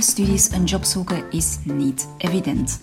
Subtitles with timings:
[0.00, 2.80] je studies een job zoeken is niet evident.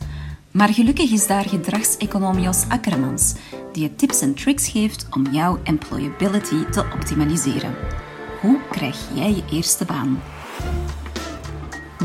[0.51, 3.35] Maar gelukkig is daar gedragseconoom Jos Akkermans,
[3.71, 7.75] die je tips en tricks geeft om jouw employability te optimaliseren.
[8.41, 10.21] Hoe krijg jij je eerste baan?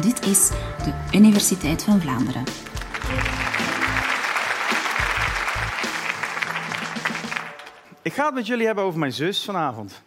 [0.00, 0.48] Dit is
[0.84, 2.44] de Universiteit van Vlaanderen.
[8.02, 10.02] Ik ga het met jullie hebben over mijn zus vanavond.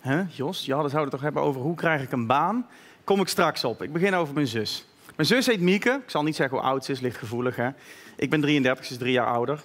[0.00, 0.64] Hè, Jos?
[0.64, 2.66] Dan zouden het toch hebben over hoe krijg ik een baan?
[3.04, 3.82] Kom ik straks op.
[3.82, 4.84] Ik begin over mijn zus.
[5.16, 6.00] Mijn zus heet Mieke.
[6.04, 7.56] Ik zal niet zeggen hoe oud ze is, lichtgevoelig.
[7.56, 7.68] Hè?
[8.16, 9.62] Ik ben 33, ze is drie jaar ouder.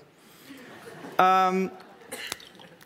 [1.15, 1.67] Ehm,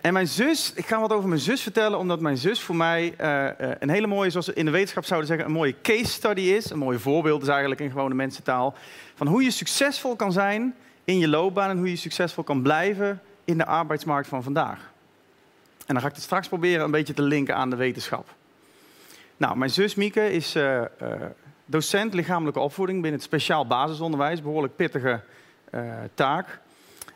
[0.01, 3.13] en mijn zus, ik ga wat over mijn zus vertellen, omdat mijn zus voor mij
[3.21, 3.47] uh,
[3.79, 6.69] een hele mooie, zoals we in de wetenschap zouden zeggen, een mooie case study is.
[6.69, 8.75] Een mooi voorbeeld is eigenlijk in gewone mensentaal.
[9.15, 13.21] Van hoe je succesvol kan zijn in je loopbaan en hoe je succesvol kan blijven
[13.45, 14.91] in de arbeidsmarkt van vandaag.
[15.85, 18.27] En dan ga ik het straks proberen een beetje te linken aan de wetenschap.
[19.41, 20.85] Nou, mijn zus Mieke is uh, uh,
[21.65, 24.41] docent lichamelijke opvoeding binnen het speciaal basisonderwijs.
[24.41, 25.21] Behoorlijk pittige
[25.71, 26.59] uh, taak.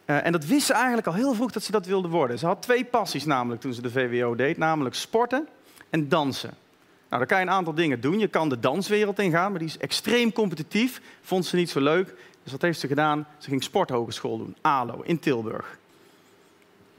[0.05, 2.39] en dat wist ze eigenlijk al heel vroeg dat ze dat wilde worden.
[2.39, 4.57] Ze had twee passies namelijk toen ze de VWO deed.
[4.57, 5.47] Namelijk sporten
[5.89, 6.49] en dansen.
[6.49, 6.57] Nou,
[7.09, 8.19] daar kan je een aantal dingen doen.
[8.19, 11.01] Je kan de danswereld ingaan, maar die is extreem competitief.
[11.21, 12.13] Vond ze niet zo leuk.
[12.43, 13.27] Dus wat heeft ze gedaan?
[13.37, 15.77] Ze ging sporthogeschool doen, ALO, in Tilburg.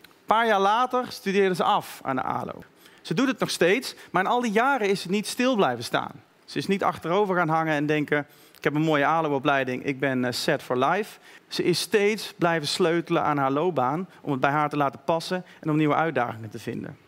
[0.02, 2.62] Een paar jaar later studeerde ze af aan de ALO.
[3.06, 5.84] Ze doet het nog steeds, maar in al die jaren is ze niet stil blijven
[5.84, 6.22] staan.
[6.44, 8.26] Ze is niet achterover gaan hangen en denken:
[8.56, 11.18] ik heb een mooie ALO-opleiding, ik ben eh, set for life.
[11.48, 15.44] Ze is steeds blijven sleutelen aan haar loopbaan om het bij haar te laten passen
[15.60, 16.98] en om nieuwe uitdagingen te vinden.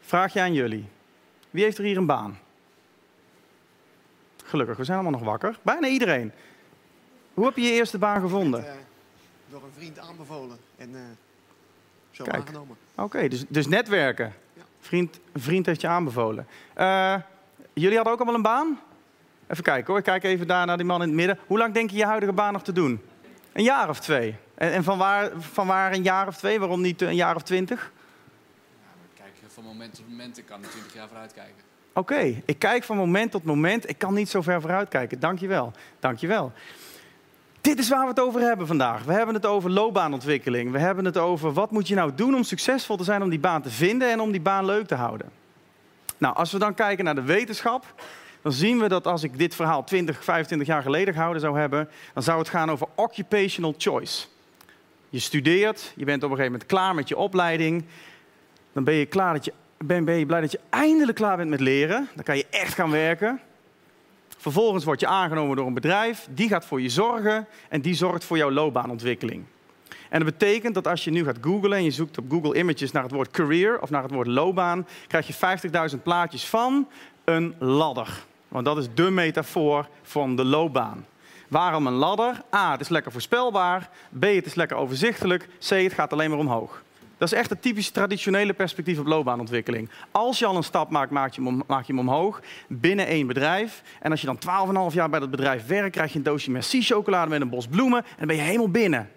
[0.00, 0.88] Vraag je aan jullie:
[1.50, 2.38] wie heeft er hier een baan?
[4.44, 5.58] Gelukkig, we zijn allemaal nog wakker.
[5.62, 6.32] Bijna iedereen.
[7.34, 8.60] Hoe heb je je eerste baan gevonden?
[8.60, 8.70] Uh,
[9.50, 11.00] door een vriend aanbevolen en uh,
[12.10, 12.36] zo Kijk.
[12.36, 12.76] aangenomen.
[12.94, 14.34] Oké, dus, dus netwerken.
[14.54, 14.62] Ja.
[14.80, 16.46] Vriend, vriend heeft je aanbevolen.
[16.78, 17.14] Uh,
[17.72, 18.80] jullie hadden ook allemaal een baan?
[19.46, 21.38] Even kijken hoor, ik kijk even daar naar die man in het midden.
[21.46, 23.00] Hoe lang denk je je huidige baan nog te doen?
[23.52, 24.36] Een jaar of twee.
[24.54, 26.58] En, en van, waar, van waar een jaar of twee?
[26.58, 27.92] Waarom niet een jaar of twintig?
[29.16, 30.38] Ja, kijk van moment tot moment.
[30.38, 31.62] Ik kan er 20 jaar vooruit kijken.
[31.92, 32.42] Oké, okay.
[32.44, 33.88] ik kijk van moment tot moment.
[33.88, 35.20] Ik kan niet zo ver vooruit kijken.
[35.20, 35.72] Dankjewel.
[36.00, 36.52] Dankjewel.
[37.60, 39.04] Dit is waar we het over hebben vandaag.
[39.04, 40.70] We hebben het over loopbaanontwikkeling.
[40.70, 43.38] We hebben het over wat moet je nou doen om succesvol te zijn om die
[43.38, 45.30] baan te vinden en om die baan leuk te houden.
[46.18, 47.94] Nou, als we dan kijken naar de wetenschap,
[48.42, 51.88] dan zien we dat als ik dit verhaal 20, 25 jaar geleden gehouden zou hebben,
[52.14, 54.26] dan zou het gaan over occupational choice.
[55.08, 57.84] Je studeert, je bent op een gegeven moment klaar met je opleiding.
[58.72, 61.50] Dan ben je, klaar dat je, ben, ben je blij dat je eindelijk klaar bent
[61.50, 62.08] met leren.
[62.14, 63.40] Dan kan je echt gaan werken.
[64.40, 68.24] Vervolgens word je aangenomen door een bedrijf, die gaat voor je zorgen en die zorgt
[68.24, 69.44] voor jouw loopbaanontwikkeling.
[70.08, 72.92] En dat betekent dat als je nu gaat googlen en je zoekt op Google Images
[72.92, 76.88] naar het woord career of naar het woord loopbaan, krijg je 50.000 plaatjes van
[77.24, 78.24] een ladder.
[78.48, 81.06] Want dat is de metafoor van de loopbaan.
[81.48, 82.42] Waarom een ladder?
[82.54, 83.90] A, het is lekker voorspelbaar.
[84.18, 85.48] B, het is lekker overzichtelijk.
[85.58, 86.82] C, het gaat alleen maar omhoog.
[87.20, 89.90] Dat is echt het typisch traditionele perspectief op loopbaanontwikkeling.
[90.10, 93.26] Als je al een stap maakt, maak je, hem, maak je hem omhoog binnen één
[93.26, 93.82] bedrijf.
[94.00, 96.82] En als je dan 12,5 jaar bij dat bedrijf werkt, krijg je een doosje Merci
[96.82, 97.98] chocolade met een bos bloemen.
[97.98, 99.10] En dan ben je helemaal binnen.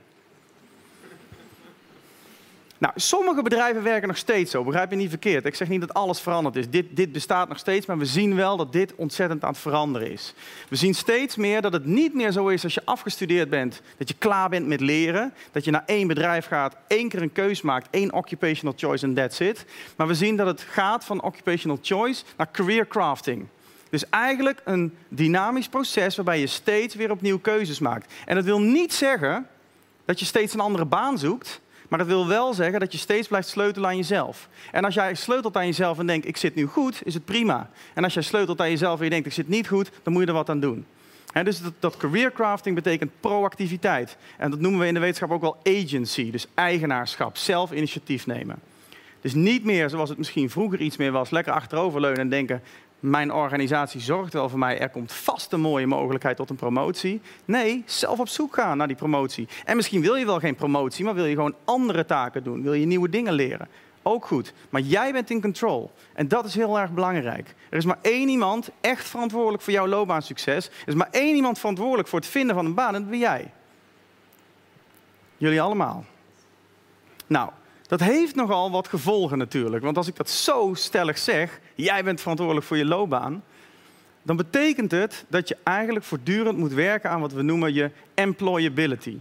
[2.83, 5.45] Nou, sommige bedrijven werken nog steeds zo, begrijp je niet verkeerd.
[5.45, 6.69] Ik zeg niet dat alles veranderd is.
[6.69, 10.11] Dit, dit bestaat nog steeds, maar we zien wel dat dit ontzettend aan het veranderen
[10.11, 10.33] is.
[10.69, 14.07] We zien steeds meer dat het niet meer zo is als je afgestudeerd bent, dat
[14.07, 17.61] je klaar bent met leren, dat je naar één bedrijf gaat, één keer een keus
[17.61, 19.65] maakt, één occupational choice en that's it.
[19.95, 23.45] Maar we zien dat het gaat van occupational choice naar career crafting.
[23.89, 28.13] Dus eigenlijk een dynamisch proces waarbij je steeds weer opnieuw keuzes maakt.
[28.25, 29.47] En dat wil niet zeggen
[30.05, 31.61] dat je steeds een andere baan zoekt.
[31.93, 34.49] Maar dat wil wel zeggen dat je steeds blijft sleutelen aan jezelf.
[34.71, 37.69] En als jij sleutelt aan jezelf en denkt, ik zit nu goed, is het prima.
[37.93, 40.21] En als jij sleutelt aan jezelf en je denkt, ik zit niet goed, dan moet
[40.21, 40.85] je er wat aan doen.
[41.31, 44.17] He, dus dat, dat career crafting betekent proactiviteit.
[44.37, 48.59] En dat noemen we in de wetenschap ook wel agency, dus eigenaarschap, zelf initiatief nemen.
[49.21, 52.61] Dus niet meer zoals het misschien vroeger iets meer was, lekker achteroverleunen en denken,
[53.03, 57.21] mijn organisatie zorgt wel voor mij, er komt vast een mooie mogelijkheid tot een promotie.
[57.45, 59.47] Nee, zelf op zoek gaan naar die promotie.
[59.65, 62.63] En misschien wil je wel geen promotie, maar wil je gewoon andere taken doen.
[62.63, 63.67] Wil je nieuwe dingen leren.
[64.01, 64.53] Ook goed.
[64.69, 65.91] Maar jij bent in control.
[66.13, 67.55] En dat is heel erg belangrijk.
[67.69, 70.67] Er is maar één iemand echt verantwoordelijk voor jouw loopbaansucces.
[70.67, 73.19] Er is maar één iemand verantwoordelijk voor het vinden van een baan en dat ben
[73.19, 73.51] jij.
[75.37, 76.05] Jullie allemaal.
[77.27, 77.49] Nou,
[77.87, 79.83] dat heeft nogal wat gevolgen natuurlijk.
[79.83, 83.43] Want als ik dat zo stellig zeg, jij bent verantwoordelijk voor je loopbaan,
[84.23, 89.17] dan betekent het dat je eigenlijk voortdurend moet werken aan wat we noemen je employability.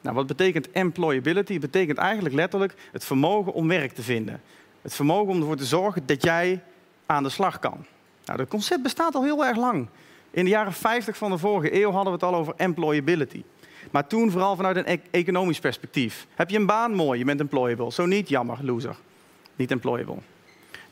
[0.00, 1.52] Nou, wat betekent employability?
[1.52, 4.40] Het betekent eigenlijk letterlijk het vermogen om werk te vinden.
[4.82, 6.62] Het vermogen om ervoor te zorgen dat jij
[7.06, 7.86] aan de slag kan.
[8.24, 9.88] Nou, dat concept bestaat al heel erg lang.
[10.30, 13.42] In de jaren 50 van de vorige eeuw hadden we het al over employability.
[13.90, 16.26] Maar toen vooral vanuit een e- economisch perspectief.
[16.34, 16.94] Heb je een baan?
[16.94, 17.92] Mooi, je bent employable.
[17.92, 18.96] Zo niet, jammer, loser.
[19.56, 20.18] Niet employable.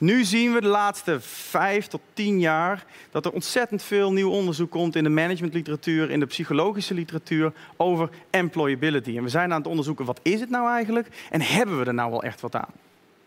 [0.03, 4.71] Nu zien we de laatste vijf tot tien jaar dat er ontzettend veel nieuw onderzoek
[4.71, 9.17] komt in de managementliteratuur, in de psychologische literatuur over employability.
[9.17, 11.95] En we zijn aan het onderzoeken wat is het nou eigenlijk en hebben we er
[11.95, 12.73] nou wel echt wat aan?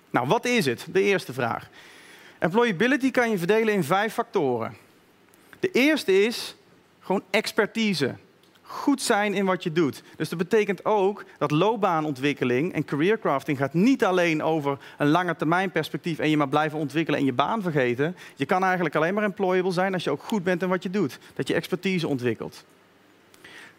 [0.09, 0.87] Nou, wat is het?
[0.91, 1.69] De eerste vraag.
[2.39, 4.75] Employability kan je verdelen in vijf factoren.
[5.59, 6.55] De eerste is
[6.99, 8.15] gewoon expertise
[8.67, 10.03] goed zijn in wat je doet.
[10.15, 15.71] Dus dat betekent ook dat loopbaanontwikkeling en careercrafting gaat niet alleen over een lange termijn
[15.71, 18.15] perspectief en je maar blijven ontwikkelen en je baan vergeten.
[18.35, 20.89] Je kan eigenlijk alleen maar employable zijn als je ook goed bent in wat je
[20.89, 21.19] doet.
[21.33, 22.65] Dat je expertise ontwikkelt.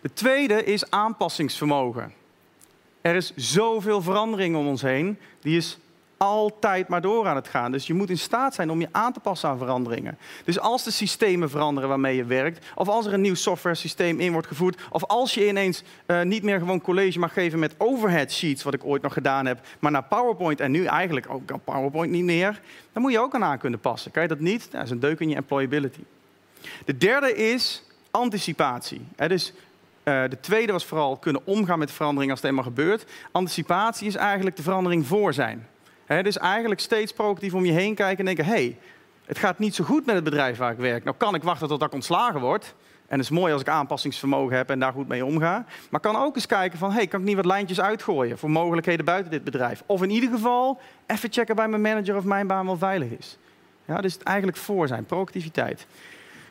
[0.00, 2.12] De tweede is aanpassingsvermogen.
[3.00, 5.78] Er is zoveel verandering om ons heen, die is
[6.16, 7.72] altijd maar door aan het gaan.
[7.72, 10.18] Dus je moet in staat zijn om je aan te passen aan veranderingen.
[10.44, 14.20] Dus als de systemen veranderen waarmee je werkt, of als er een nieuw software systeem
[14.20, 17.74] in wordt gevoerd, of als je ineens uh, niet meer gewoon college mag geven met
[17.78, 21.50] overhead sheets, wat ik ooit nog gedaan heb, maar naar PowerPoint en nu eigenlijk ook
[21.50, 22.60] al PowerPoint niet meer,
[22.92, 24.10] dan moet je ook aan kunnen passen.
[24.10, 24.68] Kan je dat niet?
[24.70, 26.00] Dat is een deuk in je employability.
[26.84, 29.06] De derde is anticipatie.
[29.16, 29.52] Dus
[30.04, 33.04] uh, de tweede was vooral kunnen omgaan met verandering als het eenmaal gebeurt.
[33.32, 35.66] Anticipatie is eigenlijk de verandering voor zijn.
[36.06, 38.78] He, dus eigenlijk steeds proactief om je heen kijken en denken: hé, hey,
[39.26, 41.04] het gaat niet zo goed met het bedrijf waar ik werk.
[41.04, 42.74] Nou kan ik wachten tot ik ontslagen word.
[43.08, 45.64] En het is mooi als ik aanpassingsvermogen heb en daar goed mee omga.
[45.90, 49.04] Maar kan ook eens kijken van, hey, kan ik niet wat lijntjes uitgooien voor mogelijkheden
[49.04, 49.82] buiten dit bedrijf?
[49.86, 53.38] Of in ieder geval even checken bij mijn manager of mijn baan wel veilig is.
[53.84, 55.86] Ja, dus het eigenlijk voor zijn, proactiviteit.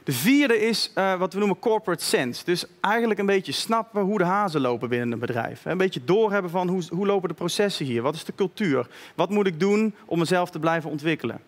[0.06, 2.44] De vierde is uh, wat we noemen corporate sense.
[2.44, 5.66] Dus eigenlijk een beetje snappen hoe de hazen lopen binnen een bedrijf.
[5.66, 8.02] Een beetje doorhebben van hoe, hoe lopen de processen hier?
[8.02, 8.88] Wat is de cultuur?
[9.16, 11.42] Wat moet ik doen om mezelf te blijven ontwikkelen?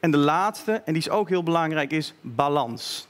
[0.00, 3.08] En de laatste, en die is ook heel belangrijk, is balans.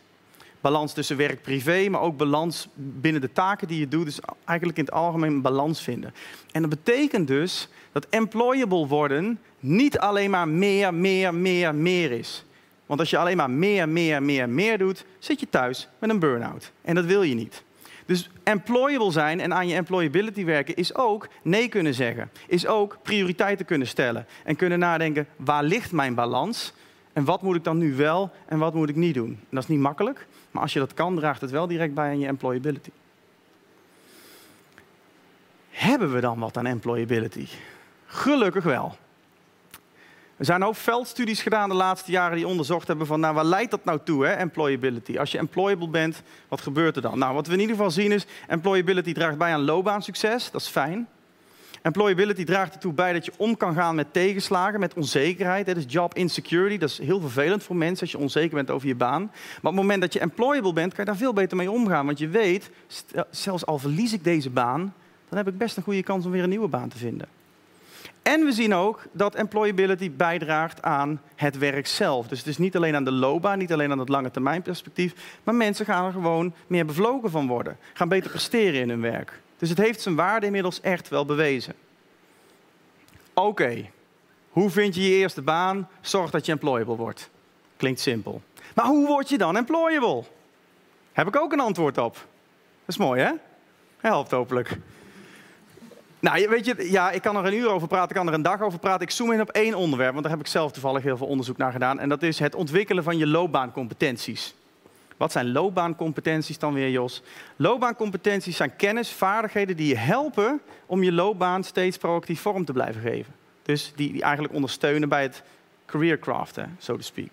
[0.60, 4.04] Balans tussen werk-privé, maar ook balans binnen de taken die je doet.
[4.04, 6.14] Dus eigenlijk in het algemeen een balans vinden.
[6.52, 12.44] En dat betekent dus dat employable worden niet alleen maar meer, meer, meer, meer is.
[12.86, 16.19] Want als je alleen maar meer, meer, meer, meer doet, zit je thuis met een
[16.19, 16.72] burn-out.
[16.82, 17.62] En dat wil je niet.
[18.06, 22.31] Dus employable zijn en aan je employability werken is ook nee kunnen zeggen.
[22.46, 24.26] Is ook prioriteiten kunnen stellen.
[24.44, 26.72] En kunnen nadenken, waar ligt mijn balans?
[27.12, 29.28] En wat moet ik dan nu wel en wat moet ik niet doen?
[29.28, 32.08] En dat is niet makkelijk, maar als je dat kan, draagt het wel direct bij
[32.08, 32.90] aan je employability.
[35.70, 37.46] Hebben we dan wat aan employability?
[38.06, 38.96] Gelukkig wel.
[40.44, 43.70] Er zijn ook veldstudies gedaan de laatste jaren die onderzocht hebben van nou, waar leidt
[43.70, 45.19] dat nou toe, hè, employability?
[45.19, 47.19] Als je employable bent, wat gebeurt er dan?
[47.19, 50.67] Nou, wat we in ieder geval zien is, employability draagt bij aan loopbaansucces, dat is
[50.67, 51.08] fijn.
[51.82, 55.67] Employability draagt ertoe bij dat je om kan gaan met tegenslagen, met onzekerheid.
[55.67, 58.88] Dat is job insecurity, dat is heel vervelend voor mensen als je onzeker bent over
[58.88, 59.23] je baan.
[59.23, 62.06] Maar op het moment dat je employable bent, kan je daar veel beter mee omgaan.
[62.06, 62.70] Want je weet,
[63.31, 64.94] zelfs al verlies ik deze baan,
[65.29, 67.44] dan heb ik best een goede kans om weer een nieuwe baan te vinden.
[68.24, 72.26] En we zien ook dat employability bijdraagt aan het werk zelf.
[72.26, 75.38] Dus het is niet alleen aan de loopbaan, niet alleen aan het lange termijn perspectief,
[75.42, 79.40] maar mensen gaan er gewoon meer bevlogen van worden, gaan beter presteren in hun werk.
[79.58, 81.74] Dus het heeft zijn waarde inmiddels echt wel bewezen.
[83.34, 83.90] Oké,
[84.48, 85.88] hoe vind je je eerste baan?
[86.00, 87.31] Zorg dat je employable wordt.
[87.76, 88.43] Klinkt simpel.
[88.74, 90.22] Maar hoe word je dan employable?
[91.12, 92.14] Heb ik ook een antwoord op.
[92.14, 92.24] Dat
[92.86, 93.32] is mooi, hè?
[93.98, 94.78] Helpt hopelijk.
[96.24, 98.43] Nou, weet je, ja, ik kan er een uur over praten, ik kan er een
[98.43, 99.02] dag over praten.
[99.02, 101.56] Ik zoom in op één onderwerp, want daar heb ik zelf toevallig heel veel onderzoek
[101.56, 101.98] naar gedaan.
[101.98, 104.54] En dat is het ontwikkelen van je loopbaancompetenties.
[105.16, 107.22] Wat zijn loopbaancompetenties dan weer, Jos?
[107.56, 113.02] Loopbaancompetenties zijn kennis, vaardigheden die je helpen om je loopbaan steeds proactief vorm te blijven
[113.02, 113.32] geven.
[113.62, 115.43] Dus die, die eigenlijk ondersteunen bij het
[115.86, 117.32] careercraften, so to speak.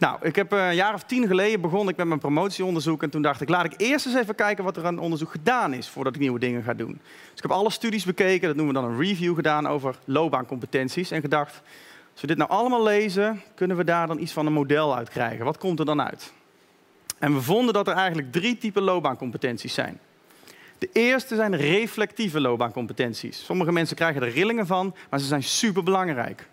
[0.00, 3.02] Nou, ik heb eh, een jaar of tien geleden begon ik met mijn promotieonderzoek.
[3.02, 5.72] En toen dacht ik, laat ik eerst eens even kijken wat er aan onderzoek gedaan
[5.72, 7.00] is voordat ik nieuwe dingen ga doen.
[7.02, 11.10] Dus ik heb alle studies bekeken, dat noemen we dan een review gedaan over loopbaancompetenties.
[11.10, 11.62] En gedacht,
[12.12, 15.08] als we dit nou allemaal lezen, kunnen we daar dan iets van een model uit
[15.08, 15.44] krijgen.
[15.44, 16.32] Wat komt er dan uit?
[17.18, 20.00] En we vonden dat er eigenlijk drie typen loopbaancompetenties zijn.
[20.78, 23.44] De eerste zijn reflectieve loopbaancompetenties.
[23.44, 26.48] Sommige mensen krijgen er rillingen van, maar ze zijn superbelangrijk.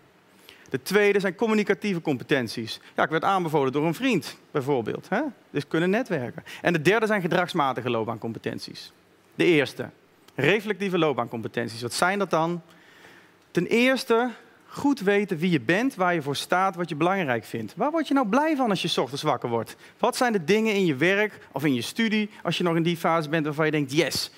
[0.70, 2.80] De tweede zijn communicatieve competenties.
[2.96, 5.08] Ja, ik werd aanbevolen door een vriend, bijvoorbeeld.
[5.08, 5.22] Hè?
[5.50, 6.44] Dus kunnen netwerken.
[6.62, 8.92] En de derde zijn gedragsmatige loopbaancompetenties.
[9.34, 9.88] De eerste,
[10.34, 11.82] reflectieve loopbaancompetenties.
[11.82, 12.62] Wat zijn dat dan?
[13.50, 14.30] Ten eerste,
[14.66, 17.74] goed weten wie je bent, waar je voor staat, wat je belangrijk vindt.
[17.76, 19.76] Waar word je nou blij van als je ochtends wakker wordt?
[19.98, 22.82] Wat zijn de dingen in je werk of in je studie, als je nog in
[22.82, 24.30] die fase bent waarvan je denkt, yes,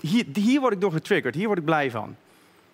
[0.00, 2.16] hier, hier word ik door getriggerd, hier word ik blij van.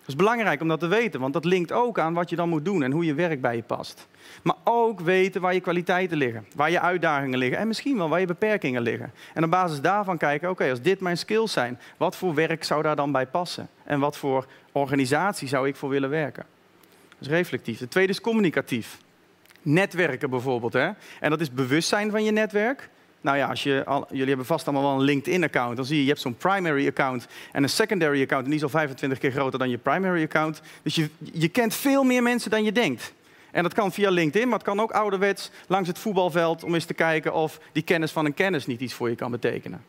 [0.05, 2.49] Dat is belangrijk om dat te weten, want dat linkt ook aan wat je dan
[2.49, 4.07] moet doen en hoe je werk bij je past.
[4.43, 8.19] Maar ook weten waar je kwaliteiten liggen, waar je uitdagingen liggen en misschien wel waar
[8.19, 9.11] je beperkingen liggen.
[9.33, 12.81] En op basis daarvan kijken, oké, als dit mijn skills zijn, wat voor werk zou
[12.81, 13.69] daar dan bij passen?
[13.83, 16.45] En wat voor organisatie zou ik voor willen werken?
[17.09, 17.77] Dat is reflectief.
[17.77, 18.97] De tweede is communicatief.
[19.61, 20.73] Netwerken bijvoorbeeld.
[20.73, 20.89] Hè?
[21.19, 22.89] En dat is bewustzijn van je netwerk.
[23.25, 25.75] Nou ja, als je jullie hebben vast allemaal wel een LinkedIn-account.
[25.75, 28.43] Dan zie je, je hebt zo'n primary account en een secondary account.
[28.43, 30.61] En die is al 25 keer groter dan je primary account.
[30.81, 33.13] Dus je, je kent veel meer mensen dan je denkt.
[33.51, 36.85] En dat kan via LinkedIn, maar het kan ook ouderwets langs het voetbalveld om eens
[36.85, 39.83] te kijken of die kennis van een kennis niet iets voor je kan betekenen.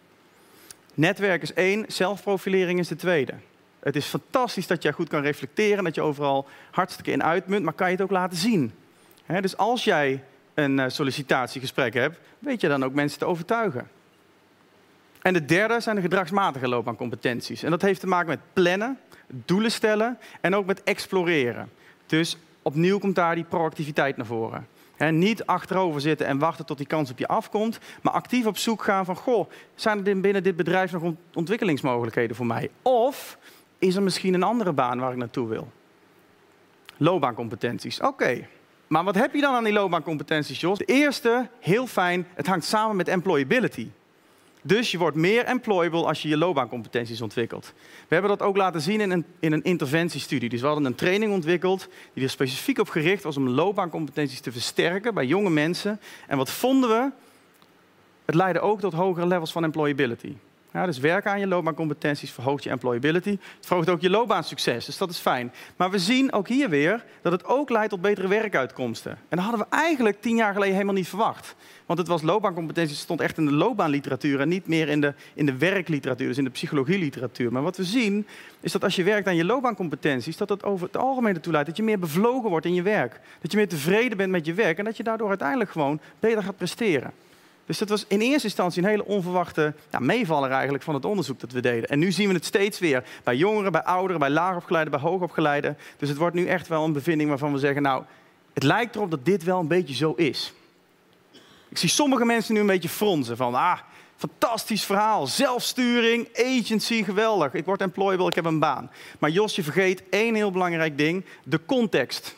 [0.94, 3.34] Netwerk is één, zelfprofilering is de tweede.
[3.80, 7.72] Het is fantastisch dat je goed kan reflecteren, dat je overal hartstikke in uitmunt, maar
[7.72, 8.72] kan je het ook laten zien.
[9.40, 10.22] dus als jij
[10.56, 13.88] een eh, sollicitatiegesprek hebt, weet je dan ook mensen te overtuigen.
[15.22, 17.62] En de derde zijn de gedragsmatige loopbaancompetenties.
[17.62, 21.70] En dat heeft te maken met plannen, doelen stellen en ook met exploreren.
[22.06, 24.66] Dus opnieuw komt daar die proactiviteit naar voren.
[25.10, 28.82] niet achterover zitten en wachten tot die kans op je afkomt, maar actief op zoek
[28.82, 32.70] gaan van, goh, zijn er binnen dit bedrijf nog ontwikkelingsmogelijkheden voor mij?
[32.82, 33.38] Of
[33.78, 35.72] is er misschien een andere baan waar ik naartoe wil?
[36.96, 38.00] Loopbaancompetenties.
[38.00, 38.46] Oké,
[38.86, 40.78] maar wat heb je dan aan die loopbaancompetenties, Jos?
[40.78, 43.88] De eerste, heel fijn, het hangt samen met employability.
[44.66, 47.72] Dus je wordt meer employable als je je loopbaancompetenties ontwikkelt.
[48.08, 50.48] We hebben dat ook laten zien in een, in een interventiestudie.
[50.48, 54.52] Dus we hadden een training ontwikkeld die er specifiek op gericht was om loopbaancompetenties te
[54.52, 56.00] versterken bij jonge mensen.
[56.26, 57.10] En wat vonden we?
[58.24, 60.34] Het leidde ook tot hogere levels van employability.
[60.76, 63.30] Ja, dus werken aan je loopbaancompetenties verhoogt je employability.
[63.30, 65.52] Het verhoogt ook je loopbaansucces, dus dat is fijn.
[65.76, 69.10] Maar we zien ook hier weer dat het ook leidt tot betere werkuitkomsten.
[69.10, 71.54] En dat hadden we eigenlijk tien jaar geleden helemaal niet verwacht.
[71.86, 75.46] Want het was loopbaancompetenties stond echt in de loopbaanliteratuur en niet meer in de, in
[75.46, 77.52] de werkliteratuur, dus in de psychologieliteratuur.
[77.52, 78.26] Maar wat we zien
[78.60, 81.68] is dat als je werkt aan je loopbaancompetenties, dat dat over het algemeen ertoe leidt
[81.68, 83.20] dat je meer bevlogen wordt in je werk.
[83.40, 86.42] Dat je meer tevreden bent met je werk en dat je daardoor uiteindelijk gewoon beter
[86.42, 87.12] gaat presteren.
[87.66, 91.40] Dus dat was in eerste instantie een hele onverwachte ja, meevaller eigenlijk van het onderzoek
[91.40, 91.88] dat we deden.
[91.88, 95.78] En nu zien we het steeds weer bij jongeren, bij ouderen, bij laagopgeleiden, bij hoogopgeleiden.
[95.96, 98.02] Dus het wordt nu echt wel een bevinding waarvan we zeggen, nou,
[98.52, 100.52] het lijkt erop dat dit wel een beetje zo is.
[101.68, 103.78] Ik zie sommige mensen nu een beetje fronsen van, ah,
[104.16, 107.54] fantastisch verhaal, zelfsturing, agency, geweldig.
[107.54, 108.90] Ik word employable, ik heb een baan.
[109.18, 112.36] Maar Jos, je vergeet één heel belangrijk ding, de context.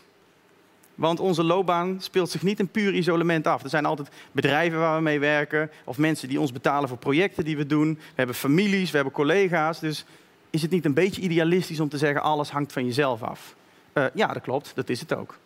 [0.99, 3.63] Want onze loopbaan speelt zich niet in puur isolement af.
[3.63, 7.45] Er zijn altijd bedrijven waar we mee werken, of mensen die ons betalen voor projecten
[7.45, 7.95] die we doen.
[7.95, 9.81] We hebben families, we hebben collega's.
[9.81, 10.05] Dus
[10.51, 13.55] is het niet een beetje idealistisch om te zeggen alles hangt van jezelf af?
[13.95, 15.39] Uh, ja, dat klopt, dat is het ook.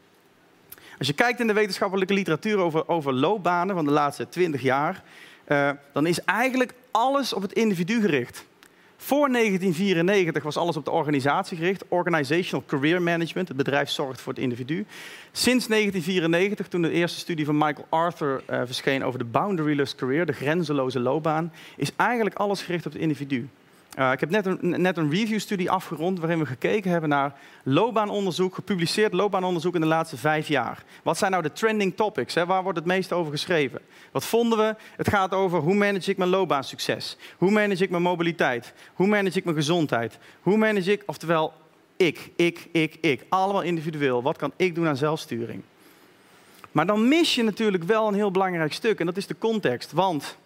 [0.98, 5.02] Als je kijkt in de wetenschappelijke literatuur over, over loopbanen van de laatste 20 jaar,
[5.48, 8.44] uh, dan is eigenlijk alles op het individu gericht.
[9.04, 11.84] Voor 1994 was alles op de organisatie gericht.
[11.88, 13.48] Organizational Career Management.
[13.48, 14.86] Het bedrijf zorgt voor het individu.
[15.32, 20.26] Sinds 1994, toen de eerste studie van Michael Arthur uh, verscheen over de boundaryless career,
[20.26, 23.48] de grenzeloze loopbaan, is eigenlijk alles gericht op het individu.
[23.98, 28.54] Uh, ik heb net een, net een review-studie afgerond waarin we gekeken hebben naar loopbaanonderzoek,
[28.54, 30.84] gepubliceerd loopbaanonderzoek in de laatste vijf jaar.
[31.02, 32.34] Wat zijn nou de trending topics?
[32.34, 32.46] Hè?
[32.46, 33.80] Waar wordt het meest over geschreven?
[34.12, 34.74] Wat vonden we?
[34.96, 37.16] Het gaat over hoe manage ik mijn loopbaansucces?
[37.36, 38.72] Hoe manage ik mijn mobiliteit?
[38.94, 40.18] Hoe manage ik mijn gezondheid?
[40.42, 41.52] Hoe manage ik, oftewel
[41.96, 43.24] ik, ik, ik, ik.
[43.28, 44.22] Allemaal individueel.
[44.22, 45.62] Wat kan ik doen aan zelfsturing?
[46.70, 49.92] Maar dan mis je natuurlijk wel een heel belangrijk stuk en dat is de context.
[49.92, 50.36] Want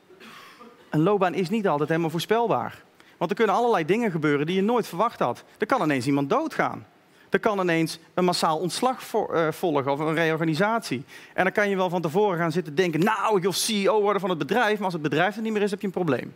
[0.91, 2.85] een loopbaan is niet altijd helemaal voorspelbaar.
[3.17, 5.45] Want er kunnen allerlei dingen gebeuren die je nooit verwacht had.
[5.59, 6.87] Er kan ineens iemand doodgaan.
[7.31, 11.05] Er kan ineens een massaal ontslag eh, volgen of een reorganisatie.
[11.35, 14.21] En dan kan je wel van tevoren gaan zitten denken, nou, ik wil CEO worden
[14.21, 16.35] van het bedrijf, maar als het bedrijf er niet meer is, heb je een probleem.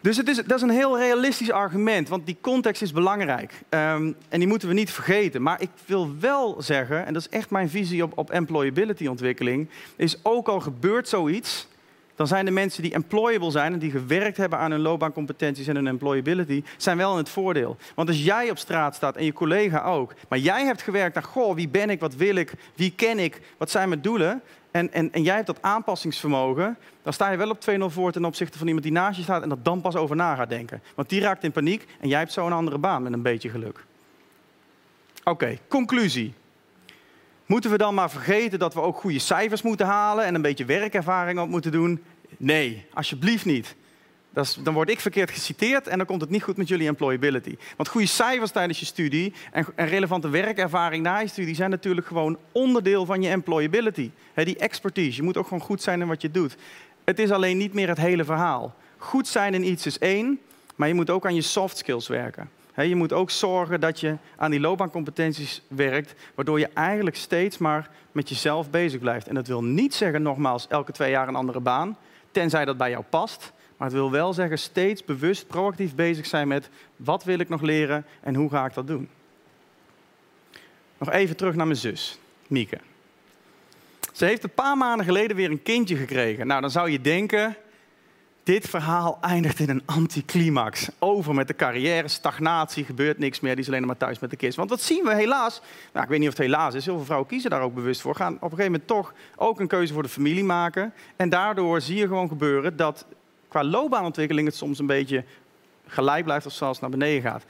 [0.00, 3.52] Dus het is, dat is een heel realistisch argument, want die context is belangrijk.
[3.70, 5.42] Um, en die moeten we niet vergeten.
[5.42, 9.68] Maar ik wil wel zeggen, en dat is echt mijn visie op, op employability ontwikkeling,
[9.96, 11.68] is ook al gebeurt zoiets,
[12.16, 15.74] dan zijn de mensen die employable zijn en die gewerkt hebben aan hun loopbaancompetenties en
[15.74, 17.76] hun employability, zijn wel in het voordeel.
[17.94, 21.22] Want als jij op straat staat en je collega ook, maar jij hebt gewerkt aan,
[21.22, 24.92] goh, wie ben ik, wat wil ik, wie ken ik, wat zijn mijn doelen, en,
[24.92, 28.58] en, en jij hebt dat aanpassingsvermogen, dan sta je wel op 2-0 voor ten opzichte
[28.58, 30.82] van iemand die naast je staat en dat dan pas over na gaat denken.
[30.94, 33.48] Want die raakt in paniek en jij hebt zo een andere baan met een beetje
[33.48, 33.84] geluk.
[35.24, 36.34] Oké, conclusie.
[37.46, 40.64] Moeten we dan maar vergeten dat we ook goede cijfers moeten halen en een beetje
[40.64, 42.02] werkervaring op moeten doen?
[42.36, 43.76] Nee, alsjeblieft niet.
[44.62, 47.56] Dan word ik verkeerd geciteerd en dan komt het niet goed met jullie employability.
[47.76, 52.38] Want goede cijfers tijdens je studie en relevante werkervaring na je studie zijn natuurlijk gewoon
[52.52, 54.10] onderdeel van je employability.
[54.34, 55.16] die expertise.
[55.16, 56.56] Je moet ook gewoon goed zijn in wat je doet.
[57.04, 58.74] Het is alleen niet meer het hele verhaal.
[58.96, 60.40] Goed zijn in iets is één,
[60.74, 62.50] maar je moet ook aan je soft skills werken.
[62.84, 67.90] Je moet ook zorgen dat je aan die loopbaancompetenties werkt, waardoor je eigenlijk steeds maar
[68.12, 69.28] met jezelf bezig blijft.
[69.28, 71.96] En dat wil niet zeggen, nogmaals, elke twee jaar een andere baan,
[72.30, 73.52] tenzij dat bij jou past.
[73.76, 77.60] Maar het wil wel zeggen, steeds bewust, proactief bezig zijn met wat wil ik nog
[77.60, 79.08] leren en hoe ga ik dat doen.
[80.98, 82.78] Nog even terug naar mijn zus, Mieke.
[84.12, 86.46] Ze heeft een paar maanden geleden weer een kindje gekregen.
[86.46, 87.56] Nou, dan zou je denken,
[88.46, 90.88] dit verhaal eindigt in een anticlimax.
[90.98, 93.54] Over met de carrière, stagnatie, gebeurt niks meer.
[93.54, 94.56] Die is alleen maar thuis met de kids.
[94.56, 95.60] Want wat zien we helaas?
[95.92, 96.84] Nou, ik weet niet of het helaas is.
[96.84, 98.14] Heel veel vrouwen kiezen daar ook bewust voor.
[98.14, 100.92] Gaan op een gegeven moment toch ook een keuze voor de familie maken.
[101.16, 103.06] En daardoor zie je gewoon gebeuren dat
[103.48, 105.24] qua loopbaanontwikkeling het soms een beetje
[105.86, 107.44] gelijk blijft of zelfs naar beneden gaat.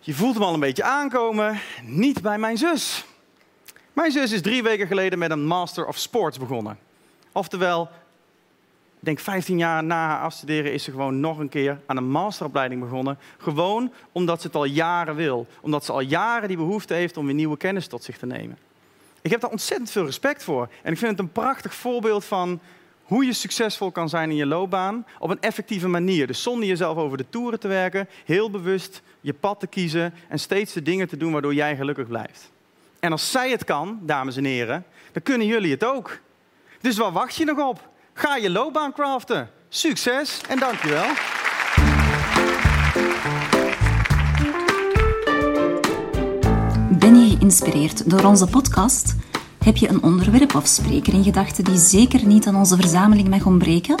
[0.00, 1.60] Je voelt hem al een beetje aankomen.
[1.82, 3.04] Niet bij mijn zus.
[3.92, 6.78] Mijn zus is drie weken geleden met een Master of Sports begonnen.
[7.32, 7.90] Oftewel,
[9.04, 12.80] denk 15 jaar na haar afstuderen is ze gewoon nog een keer aan een masteropleiding
[12.80, 13.18] begonnen.
[13.38, 15.46] Gewoon omdat ze het al jaren wil.
[15.60, 18.58] Omdat ze al jaren die behoefte heeft om weer nieuwe kennis tot zich te nemen.
[19.22, 20.68] Ik heb daar ontzettend veel respect voor.
[20.82, 22.60] En ik vind het een prachtig voorbeeld van
[23.02, 26.26] hoe je succesvol kan zijn in je loopbaan op een effectieve manier.
[26.26, 30.38] Dus zonder jezelf over de toeren te werken, heel bewust je pad te kiezen en
[30.38, 32.50] steeds de dingen te doen waardoor jij gelukkig blijft.
[33.00, 36.18] En als zij het kan, dames en heren, dan kunnen jullie het ook.
[36.80, 37.92] Dus waar wacht je nog op?
[38.14, 39.50] Ga je loopbaan craften.
[39.68, 41.06] Succes en dankjewel.
[46.98, 49.14] Ben je geïnspireerd door onze podcast?
[49.64, 53.46] Heb je een onderwerp of spreker in gedachten die zeker niet aan onze verzameling mag
[53.46, 53.96] ontbreken?